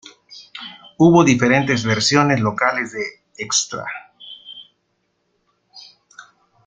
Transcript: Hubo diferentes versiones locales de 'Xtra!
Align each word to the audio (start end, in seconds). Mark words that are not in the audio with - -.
Hubo 0.97 1.23
diferentes 1.23 1.85
versiones 1.85 2.39
locales 2.39 2.91
de 2.91 3.03
'Xtra! 3.37 3.85